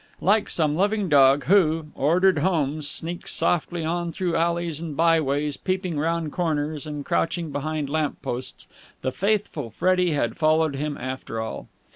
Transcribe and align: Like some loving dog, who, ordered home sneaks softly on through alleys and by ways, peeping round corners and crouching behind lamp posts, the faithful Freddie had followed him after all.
Like 0.19 0.49
some 0.49 0.75
loving 0.75 1.09
dog, 1.09 1.43
who, 1.43 1.89
ordered 1.93 2.39
home 2.39 2.81
sneaks 2.81 3.31
softly 3.35 3.85
on 3.85 4.11
through 4.11 4.35
alleys 4.35 4.81
and 4.81 4.97
by 4.97 5.21
ways, 5.21 5.57
peeping 5.57 5.99
round 5.99 6.31
corners 6.31 6.87
and 6.87 7.05
crouching 7.05 7.51
behind 7.51 7.87
lamp 7.87 8.19
posts, 8.23 8.65
the 9.03 9.11
faithful 9.11 9.69
Freddie 9.69 10.13
had 10.13 10.37
followed 10.37 10.75
him 10.75 10.97
after 10.97 11.39
all. 11.39 11.67